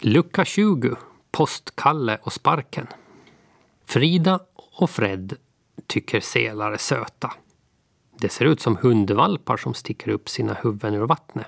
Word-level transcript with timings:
Lucka 0.00 0.44
20. 0.44 0.96
Postkalle 1.30 2.18
och 2.22 2.32
sparken. 2.32 2.86
Frida 3.84 4.40
och 4.56 4.90
Fred 4.90 5.36
tycker 5.86 6.20
selar 6.20 6.72
är 6.72 6.76
söta. 6.76 7.32
Det 8.18 8.28
ser 8.28 8.44
ut 8.44 8.60
som 8.60 8.76
hundvalpar 8.76 9.56
som 9.56 9.74
sticker 9.74 10.10
upp 10.10 10.28
sina 10.28 10.54
huvuden 10.54 10.94
ur 10.94 11.06
vattnet. 11.06 11.46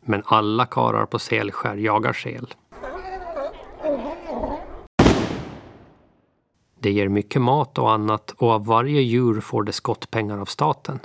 Men 0.00 0.22
alla 0.26 0.66
karar 0.66 1.06
på 1.06 1.18
Selskär 1.18 1.76
jagar 1.76 2.12
sel. 2.12 2.54
Det 6.80 6.90
ger 6.90 7.08
mycket 7.08 7.42
mat 7.42 7.78
och 7.78 7.92
annat 7.92 8.30
och 8.30 8.50
av 8.50 8.66
varje 8.66 9.00
djur 9.00 9.40
får 9.40 9.62
det 9.62 9.72
skottpengar 9.72 10.38
av 10.38 10.46
staten. 10.46 11.00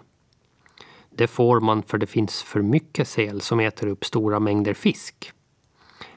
Det 1.10 1.28
får 1.28 1.60
man 1.60 1.84
för 1.84 1.98
det 1.98 2.08
finns 2.08 2.44
för 2.44 2.62
mycket 2.62 3.08
sel 3.08 3.42
som 3.42 3.60
äter 3.60 3.88
upp 3.88 4.06
stora 4.06 4.40
mängder 4.40 4.74
fisk. 4.74 5.34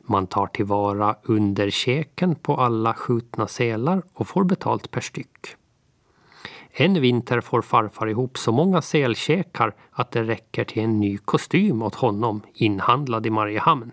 Man 0.07 0.27
tar 0.27 0.47
tillvara 0.47 1.17
underkäken 1.23 2.35
på 2.35 2.57
alla 2.57 2.95
skjutna 2.95 3.49
sälar 3.49 4.03
och 4.13 4.29
får 4.29 4.45
betalt 4.45 4.91
per 4.91 5.01
styck. 5.01 5.57
En 6.73 7.01
vinter 7.01 7.41
får 7.41 7.63
farfar 7.63 8.07
ihop 8.07 8.39
så 8.39 8.53
många 8.53 8.83
selkäkar 8.83 9.75
att 9.91 10.11
det 10.11 10.23
räcker 10.23 10.65
till 10.65 10.83
en 10.83 11.01
ny 11.01 11.19
kostym 11.19 11.83
åt 11.83 11.95
honom 11.95 12.43
inhandlad 12.55 13.27
i 13.27 13.31
Mariehamn. 13.31 13.93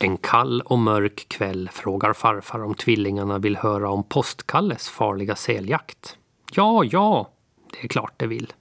En 0.00 0.16
kall 0.16 0.60
och 0.60 0.78
mörk 0.78 1.26
kväll 1.28 1.68
frågar 1.72 2.12
farfar 2.12 2.64
om 2.64 2.74
tvillingarna 2.74 3.38
vill 3.38 3.56
höra 3.56 3.90
om 3.90 4.02
Postkalles 4.02 4.88
farliga 4.88 5.36
säljakt. 5.36 6.18
Ja, 6.52 6.84
ja, 6.84 7.30
det 7.72 7.84
är 7.84 7.88
klart 7.88 8.12
det 8.16 8.26
vill. 8.26 8.52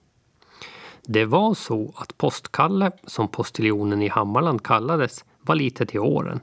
Det 1.04 1.26
var 1.26 1.54
så 1.54 1.94
att 1.96 2.18
Postkalle, 2.18 2.92
som 3.04 3.28
postiljonen 3.28 4.02
i 4.02 4.08
Hammarland 4.08 4.64
kallades, 4.64 5.26
var 5.48 5.56
lite 5.56 5.86
till 5.86 6.00
åren. 6.00 6.40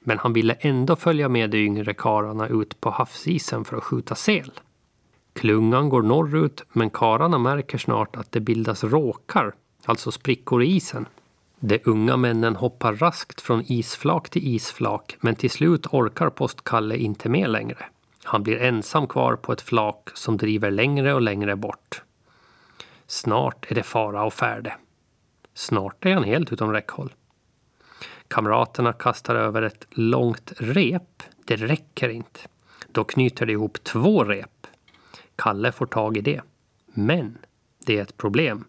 Men 0.00 0.18
han 0.18 0.32
ville 0.32 0.54
ändå 0.54 0.96
följa 0.96 1.28
med 1.28 1.50
de 1.50 1.58
yngre 1.58 1.94
kararna 1.94 2.48
ut 2.48 2.80
på 2.80 2.90
havsisen 2.90 3.64
för 3.64 3.76
att 3.76 3.84
skjuta 3.84 4.14
sel. 4.14 4.52
Klungan 5.32 5.88
går 5.88 6.02
norrut 6.02 6.64
men 6.72 6.90
kararna 6.90 7.38
märker 7.38 7.78
snart 7.78 8.16
att 8.16 8.32
det 8.32 8.40
bildas 8.40 8.84
råkar, 8.84 9.54
alltså 9.84 10.12
sprickor 10.12 10.62
i 10.62 10.66
isen. 10.66 11.06
De 11.60 11.80
unga 11.84 12.16
männen 12.16 12.56
hoppar 12.56 12.94
raskt 12.94 13.40
från 13.40 13.64
isflak 13.66 14.30
till 14.30 14.46
isflak 14.46 15.16
men 15.20 15.34
till 15.34 15.50
slut 15.50 15.86
orkar 15.86 16.30
Postkalle 16.30 16.96
inte 16.96 17.28
med 17.28 17.50
längre. 17.50 17.86
Han 18.24 18.42
blir 18.42 18.62
ensam 18.62 19.06
kvar 19.06 19.36
på 19.36 19.52
ett 19.52 19.60
flak 19.60 20.10
som 20.14 20.36
driver 20.36 20.70
längre 20.70 21.14
och 21.14 21.22
längre 21.22 21.56
bort. 21.56 22.02
Snart 23.06 23.70
är 23.70 23.74
det 23.74 23.82
fara 23.82 24.24
och 24.24 24.34
färde. 24.34 24.74
Snart 25.54 26.06
är 26.06 26.14
han 26.14 26.24
helt 26.24 26.52
utom 26.52 26.72
räckhåll. 26.72 27.12
Kamraterna 28.28 28.92
kastar 28.92 29.34
över 29.34 29.62
ett 29.62 29.86
långt 29.90 30.52
rep. 30.56 31.22
Det 31.44 31.56
räcker 31.56 32.08
inte. 32.08 32.40
Då 32.92 33.04
knyter 33.04 33.46
de 33.46 33.52
ihop 33.52 33.84
två 33.84 34.24
rep. 34.24 34.66
Kalle 35.36 35.72
får 35.72 35.86
tag 35.86 36.16
i 36.16 36.20
det. 36.20 36.40
Men 36.86 37.38
det 37.86 37.98
är 37.98 38.02
ett 38.02 38.16
problem. 38.16 38.64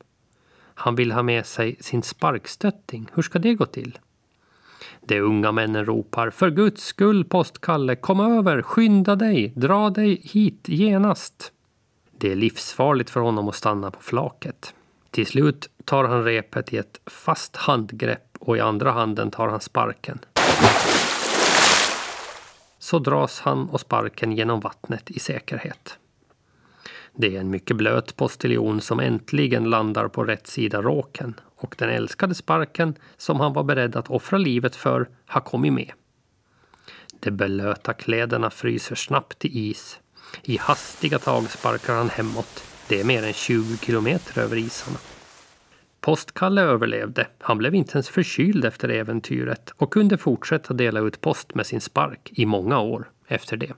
Han 0.73 0.95
vill 0.95 1.11
ha 1.11 1.23
med 1.23 1.45
sig 1.45 1.78
sin 1.80 2.03
sparkstötting. 2.03 3.09
Hur 3.13 3.23
ska 3.23 3.39
det 3.39 3.53
gå 3.53 3.66
till? 3.66 4.00
De 5.02 5.19
unga 5.19 5.52
männen 5.52 5.85
ropar 5.85 6.30
För 6.30 6.50
Guds 6.50 6.83
skull, 6.83 7.25
postkalle, 7.25 7.95
kom 7.95 8.19
över, 8.19 8.61
skynda 8.61 9.16
dig, 9.16 9.53
dra 9.55 9.89
dig 9.89 10.22
hit 10.23 10.69
genast. 10.69 11.52
Det 12.17 12.31
är 12.31 12.35
livsfarligt 12.35 13.09
för 13.09 13.19
honom 13.19 13.50
att 13.50 13.55
stanna 13.55 13.91
på 13.91 14.02
flaket. 14.02 14.73
Till 15.17 15.27
slut 15.27 15.69
tar 15.85 16.03
han 16.03 16.23
repet 16.23 16.73
i 16.73 16.77
ett 16.77 17.01
fast 17.05 17.55
handgrepp 17.55 18.37
och 18.39 18.57
i 18.57 18.59
andra 18.59 18.91
handen 18.91 19.31
tar 19.31 19.47
han 19.47 19.61
sparken. 19.61 20.19
Så 22.79 22.99
dras 22.99 23.39
han 23.39 23.69
och 23.69 23.79
sparken 23.79 24.31
genom 24.31 24.59
vattnet 24.59 25.11
i 25.11 25.19
säkerhet. 25.19 25.97
Det 27.15 27.35
är 27.35 27.39
en 27.39 27.49
mycket 27.49 27.77
blöt 27.77 28.15
postiljon 28.15 28.81
som 28.81 29.00
äntligen 29.00 29.69
landar 29.69 30.07
på 30.07 30.23
rätt 30.23 30.47
sida 30.47 30.81
råken 30.81 31.39
och 31.56 31.75
den 31.77 31.89
älskade 31.89 32.35
sparken 32.35 32.95
som 33.17 33.39
han 33.39 33.53
var 33.53 33.63
beredd 33.63 33.95
att 33.95 34.09
offra 34.09 34.38
livet 34.38 34.75
för 34.75 35.09
har 35.25 35.41
kommit 35.41 35.73
med. 35.73 35.91
De 37.19 37.31
belöta 37.31 37.94
kläderna 37.94 38.50
fryser 38.50 38.95
snabbt 38.95 39.39
till 39.39 39.57
is. 39.57 40.00
I 40.44 40.57
hastiga 40.57 41.19
tag 41.19 41.50
sparkar 41.50 41.95
han 41.95 42.09
hemåt. 42.09 42.76
Det 42.90 43.00
är 43.00 43.03
mer 43.03 43.24
än 43.24 43.34
20 43.34 43.78
kilometer 43.78 44.42
över 44.42 44.58
isarna. 44.58 44.98
Postkalle 46.02 46.62
överlevde. 46.62 47.28
Han 47.40 47.58
blev 47.58 47.75
inte 47.75 47.94
ens 47.94 48.09
förkyld 48.09 48.66
efter 48.66 48.90
äventyret 48.90 49.74
och 49.75 49.94
kunde 49.94 50.18
fortsätta 50.18 50.74
dela 50.74 51.00
ut 51.00 51.22
post 51.22 51.56
med 51.56 51.66
sin 51.66 51.81
spark 51.81 52.31
i 52.34 52.46
många 52.46 52.80
år 52.80 53.09
efter 53.28 53.58
det. 53.58 53.74